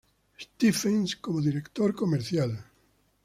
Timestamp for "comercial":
1.93-2.65